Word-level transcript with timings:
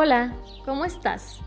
Hola, 0.00 0.32
¿cómo 0.64 0.84
estás? 0.84 1.40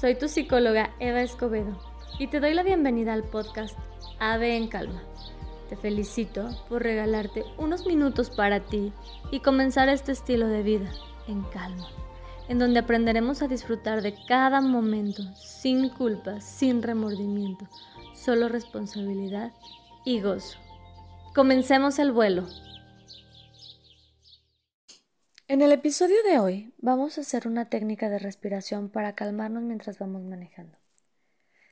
Soy 0.00 0.14
tu 0.14 0.28
psicóloga 0.28 0.94
Eva 1.00 1.20
Escobedo 1.20 1.76
y 2.20 2.28
te 2.28 2.38
doy 2.38 2.54
la 2.54 2.62
bienvenida 2.62 3.12
al 3.12 3.24
podcast 3.24 3.76
Ave 4.20 4.56
en 4.56 4.68
Calma. 4.68 5.02
Te 5.68 5.74
felicito 5.74 6.48
por 6.68 6.84
regalarte 6.84 7.42
unos 7.56 7.86
minutos 7.86 8.30
para 8.30 8.60
ti 8.60 8.92
y 9.32 9.40
comenzar 9.40 9.88
este 9.88 10.12
estilo 10.12 10.46
de 10.46 10.62
vida 10.62 10.88
en 11.26 11.42
calma, 11.42 11.88
en 12.46 12.60
donde 12.60 12.78
aprenderemos 12.78 13.42
a 13.42 13.48
disfrutar 13.48 14.00
de 14.00 14.14
cada 14.28 14.60
momento 14.60 15.24
sin 15.34 15.88
culpa, 15.88 16.40
sin 16.40 16.84
remordimiento, 16.84 17.66
solo 18.14 18.48
responsabilidad 18.48 19.50
y 20.04 20.20
gozo. 20.20 20.56
Comencemos 21.34 21.98
el 21.98 22.12
vuelo. 22.12 22.46
En 25.50 25.62
el 25.62 25.72
episodio 25.72 26.22
de 26.24 26.38
hoy 26.38 26.74
vamos 26.76 27.16
a 27.16 27.22
hacer 27.22 27.48
una 27.48 27.64
técnica 27.64 28.10
de 28.10 28.18
respiración 28.18 28.90
para 28.90 29.14
calmarnos 29.14 29.62
mientras 29.62 29.98
vamos 29.98 30.20
manejando. 30.20 30.76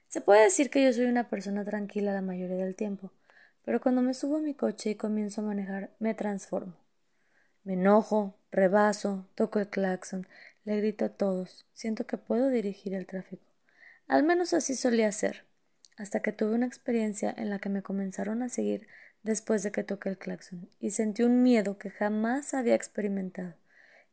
Se 0.09 0.23
puede 0.23 0.45
decir 0.45 0.71
que 0.71 0.83
yo 0.83 0.91
soy 0.95 1.05
una 1.05 1.29
persona 1.29 1.63
tranquila 1.63 2.15
la 2.15 2.23
mayoría 2.23 2.57
del 2.57 2.75
tiempo, 2.75 3.13
pero 3.67 3.83
cuando 3.83 4.01
me 4.01 4.15
subo 4.15 4.39
a 4.39 4.41
mi 4.41 4.55
coche 4.55 4.89
y 4.89 4.95
comienzo 4.95 5.43
a 5.43 5.45
manejar 5.45 5.91
me 5.99 6.15
transformo. 6.15 6.73
Me 7.65 7.75
enojo, 7.75 8.39
rebaso, 8.51 9.29
toco 9.35 9.59
el 9.59 9.69
claxon, 9.69 10.27
le 10.65 10.79
grito 10.79 11.05
a 11.05 11.11
todos, 11.11 11.67
siento 11.75 12.07
que 12.07 12.17
puedo 12.17 12.49
dirigir 12.49 12.95
el 12.95 13.05
tráfico. 13.05 13.45
Al 14.09 14.23
menos 14.23 14.55
así 14.55 14.75
solía 14.75 15.13
ser, 15.13 15.45
hasta 15.99 16.21
que 16.21 16.33
tuve 16.33 16.55
una 16.55 16.67
experiencia 16.67 17.35
en 17.37 17.51
la 17.51 17.59
que 17.59 17.69
me 17.69 17.83
comenzaron 17.83 18.43
a 18.43 18.49
seguir 18.49 18.87
después 19.23 19.63
de 19.63 19.71
que 19.71 19.85
toqué 19.85 20.09
el 20.09 20.17
claxon 20.17 20.71
y 20.81 20.93
sentí 20.93 21.25
un 21.25 21.43
miedo 21.43 21.77
que 21.77 21.91
jamás 21.91 22.55
había 22.55 22.75
experimentado 22.75 23.55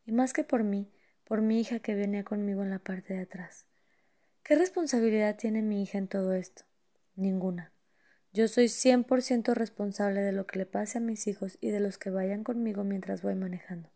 y 0.04 0.12
más 0.12 0.32
que 0.32 0.44
por 0.44 0.64
mí, 0.64 0.92
por 1.24 1.40
mi 1.40 1.60
hija 1.60 1.78
que 1.78 1.94
venía 1.94 2.24
conmigo 2.24 2.62
en 2.62 2.70
la 2.70 2.78
parte 2.78 3.14
de 3.14 3.22
atrás. 3.22 3.66
¿Qué 4.42 4.56
responsabilidad 4.56 5.36
tiene 5.36 5.62
mi 5.62 5.82
hija 5.82 5.98
en 5.98 6.08
todo 6.08 6.34
esto? 6.34 6.64
Ninguna. 7.16 7.72
Yo 8.32 8.48
soy 8.48 8.66
100% 8.66 9.54
responsable 9.54 10.20
de 10.20 10.32
lo 10.32 10.46
que 10.46 10.58
le 10.58 10.66
pase 10.66 10.98
a 10.98 11.00
mis 11.00 11.26
hijos 11.26 11.56
y 11.60 11.70
de 11.70 11.80
los 11.80 11.98
que 11.98 12.10
vayan 12.10 12.44
conmigo 12.44 12.84
mientras 12.84 13.22
voy 13.22 13.36
manejando. 13.36 13.88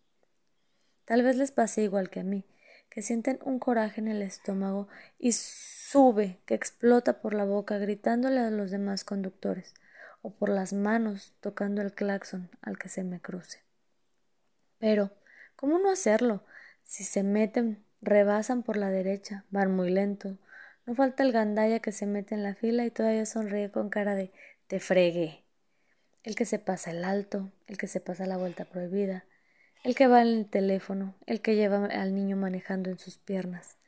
Tal 1.05 1.23
vez 1.23 1.37
les 1.37 1.51
pase 1.51 1.83
igual 1.83 2.09
que 2.09 2.21
a 2.21 2.25
mí, 2.25 2.47
que 2.89 3.03
sienten 3.03 3.39
un 3.45 3.59
coraje 3.59 4.01
en 4.01 4.09
el 4.09 4.23
estómago 4.23 4.89
y 5.19 5.33
sube, 5.33 6.39
que 6.47 6.55
explota 6.55 7.21
por 7.21 7.35
la 7.35 7.45
boca 7.45 7.79
gritándole 7.79 8.41
a 8.41 8.51
los 8.51 8.71
demás 8.71 9.05
conductores, 9.05 9.75
o 10.23 10.35
por 10.35 10.49
las 10.49 10.73
manos 10.73 11.37
tocando 11.41 11.83
el 11.83 11.93
claxon 11.93 12.51
al 12.63 12.79
que 12.79 12.89
se 12.89 13.05
me 13.05 13.21
cruce. 13.21 13.59
Pero, 14.79 15.11
¿Cómo 15.59 15.81
no 15.81 15.91
hacerlo? 15.91 16.45
Si 16.85 17.03
se 17.03 17.25
meten, 17.25 17.85
rebasan 18.01 18.63
por 18.63 18.77
la 18.77 18.91
derecha, 18.91 19.45
van 19.51 19.75
muy 19.75 19.91
lento. 19.91 20.39
No 20.87 20.95
falta 20.95 21.25
el 21.25 21.33
gandaya 21.33 21.81
que 21.81 21.91
se 21.91 22.07
mete 22.07 22.37
en 22.37 22.45
la 22.45 22.55
fila 22.55 22.87
y 22.87 22.93
todavía 22.93 23.27
sonríe 23.27 23.69
con 23.73 23.91
cara 23.91 24.15
de 24.15 24.31
te 24.69 24.79
fregué. 24.79 25.43
El 26.23 26.37
que 26.37 26.45
se 26.45 26.61
pasa 26.61 26.93
el 26.93 27.03
alto, 27.03 27.51
el 27.67 27.77
que 27.77 27.89
se 27.89 27.99
pasa 27.99 28.25
la 28.25 28.37
vuelta 28.37 28.67
prohibida, 28.67 29.25
el 29.83 29.97
que 29.97 30.07
va 30.07 30.23
en 30.23 30.29
el 30.29 30.47
teléfono, 30.47 31.17
el 31.27 31.41
que 31.41 31.57
lleva 31.57 31.87
al 31.87 32.15
niño 32.15 32.37
manejando 32.37 32.89
en 32.89 33.01
sus 33.01 33.19
piernas. 33.19 33.79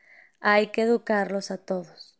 Hay 0.40 0.72
que 0.72 0.82
educarlos 0.82 1.52
a 1.52 1.58
todos. 1.58 2.18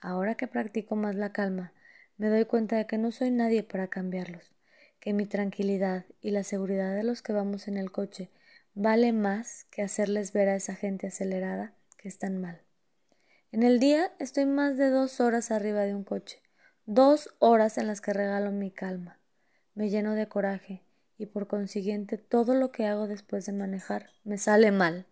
Ahora 0.00 0.34
que 0.34 0.46
practico 0.46 0.96
más 0.96 1.14
la 1.14 1.30
calma, 1.30 1.74
me 2.16 2.30
doy 2.30 2.46
cuenta 2.46 2.76
de 2.76 2.86
que 2.86 2.96
no 2.96 3.12
soy 3.12 3.32
nadie 3.32 3.62
para 3.64 3.88
cambiarlos 3.88 4.59
que 5.00 5.14
mi 5.14 5.26
tranquilidad 5.26 6.04
y 6.20 6.30
la 6.30 6.44
seguridad 6.44 6.94
de 6.94 7.02
los 7.02 7.22
que 7.22 7.32
vamos 7.32 7.68
en 7.68 7.78
el 7.78 7.90
coche 7.90 8.30
vale 8.74 9.12
más 9.12 9.64
que 9.70 9.82
hacerles 9.82 10.32
ver 10.32 10.48
a 10.48 10.56
esa 10.56 10.74
gente 10.74 11.06
acelerada 11.06 11.74
que 11.96 12.08
están 12.08 12.40
mal. 12.40 12.60
En 13.50 13.62
el 13.62 13.80
día 13.80 14.12
estoy 14.20 14.46
más 14.46 14.76
de 14.76 14.90
dos 14.90 15.20
horas 15.20 15.50
arriba 15.50 15.80
de 15.82 15.94
un 15.94 16.04
coche, 16.04 16.40
dos 16.86 17.30
horas 17.38 17.78
en 17.78 17.86
las 17.86 18.00
que 18.00 18.12
regalo 18.12 18.52
mi 18.52 18.70
calma. 18.70 19.18
Me 19.74 19.90
lleno 19.90 20.14
de 20.14 20.28
coraje 20.28 20.84
y 21.18 21.26
por 21.26 21.48
consiguiente 21.48 22.18
todo 22.18 22.54
lo 22.54 22.70
que 22.70 22.86
hago 22.86 23.08
después 23.08 23.46
de 23.46 23.52
manejar 23.52 24.10
me 24.22 24.38
sale 24.38 24.70
mal. 24.70 25.06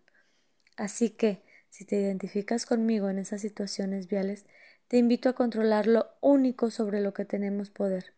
Así 0.77 1.09
que, 1.09 1.43
si 1.69 1.85
te 1.85 1.99
identificas 1.99 2.65
conmigo 2.65 3.09
en 3.09 3.19
esas 3.19 3.41
situaciones 3.41 4.07
viales, 4.07 4.45
te 4.87 4.97
invito 4.97 5.29
a 5.29 5.33
controlar 5.33 5.85
lo 5.85 6.07
único 6.21 6.71
sobre 6.71 7.01
lo 7.01 7.13
que 7.13 7.25
tenemos 7.25 7.69
poder, 7.69 8.13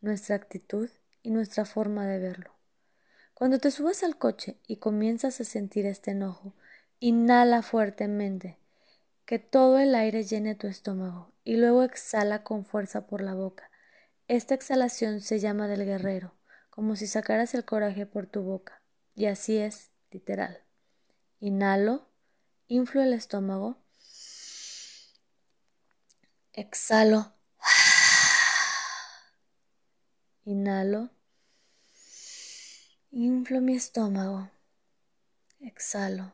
nuestra 0.00 0.36
actitud 0.36 0.90
y 1.22 1.30
nuestra 1.30 1.64
forma 1.64 2.06
de 2.06 2.18
verlo. 2.18 2.52
Cuando 3.34 3.58
te 3.58 3.70
subas 3.70 4.02
al 4.02 4.18
coche 4.18 4.56
y 4.66 4.76
comienzas 4.76 5.40
a 5.40 5.44
sentir 5.44 5.86
este 5.86 6.12
enojo, 6.12 6.54
inhala 7.00 7.62
fuertemente, 7.62 8.58
que 9.24 9.38
todo 9.38 9.78
el 9.78 9.94
aire 9.94 10.24
llene 10.24 10.54
tu 10.54 10.66
estómago 10.66 11.32
y 11.44 11.56
luego 11.56 11.82
exhala 11.82 12.44
con 12.44 12.64
fuerza 12.64 13.06
por 13.06 13.20
la 13.20 13.34
boca. 13.34 13.70
Esta 14.28 14.54
exhalación 14.54 15.20
se 15.20 15.40
llama 15.40 15.68
del 15.68 15.84
guerrero, 15.84 16.34
como 16.70 16.96
si 16.96 17.06
sacaras 17.06 17.54
el 17.54 17.64
coraje 17.64 18.06
por 18.06 18.26
tu 18.26 18.42
boca. 18.42 18.80
Y 19.14 19.26
así 19.26 19.58
es, 19.58 19.90
literal. 20.10 20.62
Inhalo, 21.40 22.06
inflo 22.68 23.02
el 23.02 23.12
estómago, 23.12 23.76
exhalo 26.52 27.32
Inhalo. 30.44 31.10
Inflo 33.12 33.60
mi 33.60 33.76
estómago. 33.76 34.50
Exhalo. 35.60 36.32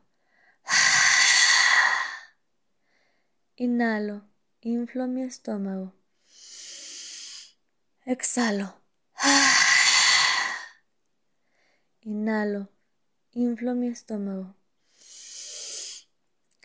Inhalo. 3.57 4.23
Inflo 4.63 5.07
mi 5.09 5.23
estómago. 5.25 5.93
Exhalo. 8.07 8.81
Inhalo. 12.01 12.71
Inflo 13.33 13.75
mi 13.75 13.89
estómago. 13.89 14.57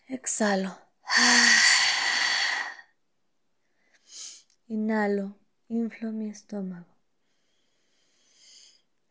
Exhalo. 0.08 0.80
Inhalo. 4.68 5.38
Inflo 5.68 6.14
mi 6.14 6.30
estómago. 6.30 6.93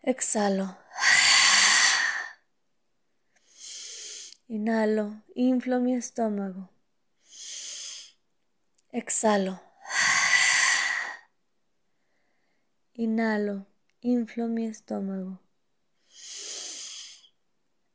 Exhalo. 0.05 0.77
Inhalo, 4.49 5.23
inflo 5.37 5.79
mi 5.79 5.95
estómago. 5.95 6.71
Exhalo. 8.91 9.61
Inhalo, 12.95 13.67
inflo 14.01 14.49
mi 14.49 14.67
estómago. 14.67 15.41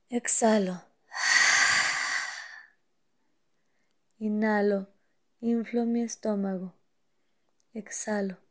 Exhalo. 0.09 0.81
Inhalo, 4.17 4.87
inflo 5.41 5.85
mi 5.85 6.01
estómago. 6.03 6.73
Exhalo. 7.73 8.46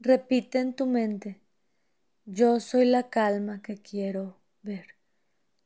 Repite 0.00 0.60
en 0.60 0.74
tu 0.74 0.86
mente, 0.86 1.40
yo 2.24 2.60
soy 2.60 2.84
la 2.84 3.10
calma 3.10 3.62
que 3.62 3.82
quiero 3.82 4.38
ver. 4.62 4.94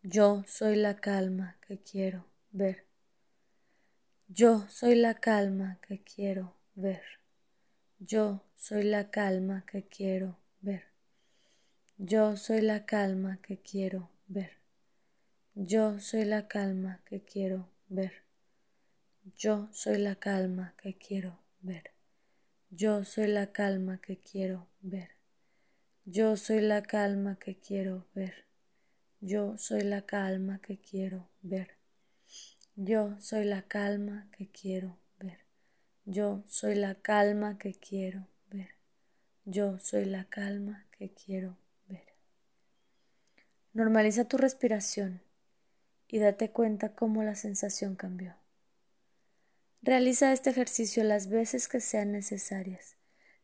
Yo 0.02 0.42
soy 0.46 0.76
la 0.76 0.96
calma 0.96 1.58
que 1.60 1.78
quiero 1.80 2.24
ver. 2.50 2.86
Yo 4.28 4.66
soy 4.70 4.94
la 4.94 5.16
calma 5.16 5.78
que 5.86 6.02
quiero 6.02 6.56
ver. 6.74 7.02
Yo 7.98 8.42
soy 8.56 8.84
la 8.84 9.10
calma 9.10 9.66
que 9.66 9.84
quiero 9.86 10.38
ver. 10.62 10.84
Yo 11.98 12.38
soy 12.38 12.62
la 12.62 12.86
calma 12.86 13.38
que 13.42 13.60
quiero 13.60 14.08
ver. 14.28 14.52
Yo 15.54 16.00
soy 16.00 16.24
la 16.24 16.48
calma 16.48 17.02
que 17.04 17.22
quiero 17.22 17.68
ver. 17.90 18.22
Yo 19.36 19.68
soy 19.72 19.98
la 19.98 20.14
calma 20.14 20.74
que 20.78 20.96
quiero 20.96 21.38
ver. 21.60 21.91
Yo 22.74 23.04
soy 23.04 23.26
la 23.26 23.52
calma 23.52 24.00
que 24.00 24.18
quiero 24.18 24.66
ver. 24.80 25.10
Yo 26.06 26.38
soy 26.38 26.62
la 26.62 26.82
calma 26.82 27.38
que 27.38 27.58
quiero 27.58 28.06
ver. 28.14 28.46
Yo 29.20 29.58
soy 29.58 29.82
la 29.82 30.06
calma 30.06 30.58
que 30.58 30.80
quiero 30.80 31.28
ver. 31.42 31.76
Yo 32.74 33.20
soy 33.20 33.44
la 33.44 33.60
calma 33.60 34.26
que 34.32 34.48
quiero 34.50 34.96
ver. 35.18 35.40
Yo 36.06 36.44
soy 36.46 36.74
la 36.74 36.94
calma 36.94 37.58
que 37.58 37.74
quiero 37.74 38.26
ver. 38.50 38.70
Yo 39.44 39.78
soy 39.78 40.06
la 40.06 40.24
calma 40.24 40.86
que 40.92 41.12
quiero 41.12 41.58
ver. 41.88 42.14
Normaliza 43.74 44.24
tu 44.24 44.38
respiración 44.38 45.20
y 46.08 46.20
date 46.20 46.50
cuenta 46.50 46.94
cómo 46.94 47.22
la 47.22 47.34
sensación 47.34 47.96
cambió. 47.96 48.41
Realiza 49.84 50.32
este 50.32 50.50
ejercicio 50.50 51.02
las 51.02 51.28
veces 51.28 51.66
que 51.66 51.80
sean 51.80 52.12
necesarias. 52.12 52.96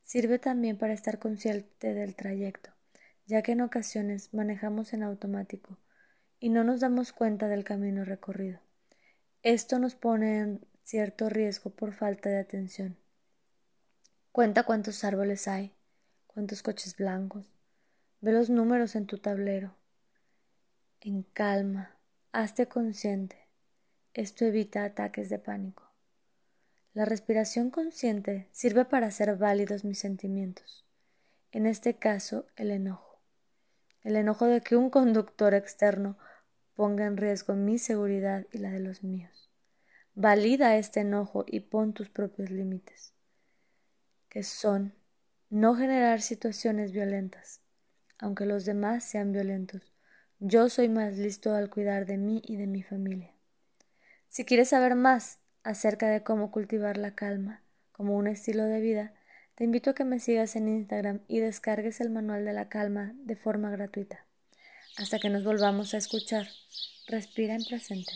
Sirve 0.03 0.39
también 0.39 0.79
para 0.79 0.93
estar 0.93 1.19
consciente 1.19 1.95
del 1.95 2.15
trayecto, 2.15 2.71
ya 3.27 3.43
que 3.43 3.53
en 3.53 3.61
ocasiones 3.61 4.33
manejamos 4.33 4.93
en 4.93 5.03
automático 5.03 5.79
y 6.39 6.51
no 6.51 6.63
nos 6.63 6.79
damos 6.79 7.11
cuenta 7.11 7.49
del 7.49 7.65
camino 7.65 8.05
recorrido. 8.05 8.61
Esto 9.43 9.81
nos 9.81 9.97
pone 9.97 10.39
en 10.39 10.67
cierto 10.85 11.29
riesgo 11.29 11.71
por 11.71 11.93
falta 11.93 12.29
de 12.29 12.39
atención. 12.39 12.97
Cuenta 14.31 14.63
cuántos 14.63 15.03
árboles 15.03 15.49
hay, 15.49 15.75
cuántos 16.29 16.63
coches 16.63 16.97
blancos. 16.97 17.59
Ve 18.21 18.31
los 18.31 18.49
números 18.49 18.95
en 18.95 19.07
tu 19.07 19.19
tablero. 19.19 19.75
En 21.01 21.25
calma, 21.25 21.99
hazte 22.31 22.69
consciente. 22.69 23.49
Esto 24.15 24.45
evita 24.45 24.85
ataques 24.85 25.29
de 25.31 25.41
pánico. 25.41 25.88
La 26.99 27.05
respiración 27.05 27.71
consciente 27.71 28.49
sirve 28.51 28.85
para 28.85 29.07
hacer 29.07 29.37
válidos 29.37 29.85
mis 29.85 30.01
sentimientos. 30.01 30.85
En 31.53 31.65
este 31.65 31.95
caso, 31.95 32.49
el 32.57 32.73
enojo. 32.73 33.21
El 34.03 34.17
enojo 34.17 34.47
de 34.47 34.63
que 34.63 34.75
un 34.75 34.91
conductor 34.91 35.55
externo 35.55 36.19
ponga 36.75 37.07
en 37.07 37.17
riesgo 37.17 37.55
mi 37.55 37.79
seguridad 37.79 38.47
y 38.51 38.59
la 38.59 38.71
de 38.71 38.81
los 38.81 39.05
míos. 39.05 39.49
Valida 40.17 40.77
este 40.77 40.99
enojo 41.03 41.45
y 41.47 41.61
pon 41.61 41.93
tus 41.93 42.09
propios 42.11 42.51
límites, 42.51 43.15
que 44.29 44.43
son 44.43 44.93
no 45.51 45.77
generar 45.77 46.21
situaciones 46.21 46.91
violentas, 46.91 47.61
aunque 48.19 48.45
los 48.45 48.65
demás 48.65 49.05
sean 49.05 49.31
violentos. 49.31 49.93
Yo 50.41 50.69
soy 50.69 50.89
más 50.89 51.17
listo 51.17 51.55
al 51.55 51.71
cuidar 51.71 52.07
de 52.07 52.17
mí 52.17 52.43
y 52.45 52.57
de 52.57 52.67
mi 52.67 52.83
familia. 52.83 53.33
Si 54.27 54.45
quieres 54.45 54.71
saber 54.71 54.97
más 54.97 55.39
acerca 55.69 56.09
de 56.09 56.23
cómo 56.23 56.51
cultivar 56.51 56.97
la 56.97 57.15
calma 57.15 57.61
como 57.93 58.17
un 58.17 58.27
estilo 58.27 58.65
de 58.65 58.81
vida, 58.81 59.13
te 59.55 59.65
invito 59.65 59.91
a 59.91 59.95
que 59.95 60.05
me 60.05 60.19
sigas 60.19 60.57
en 60.57 60.67
Instagram 60.67 61.21
y 61.29 61.41
descargues 61.41 62.01
el 62.01 62.09
manual 62.09 62.47
de 62.47 62.55
la 62.55 62.71
calma 62.71 63.13
de 63.17 63.37
forma 63.37 63.69
gratuita. 63.69 64.25
Hasta 64.97 65.19
que 65.19 65.29
nos 65.29 65.45
volvamos 65.45 65.93
a 65.93 65.99
escuchar, 65.99 66.49
respira 67.07 67.55
en 67.55 67.65
presente. 67.65 68.13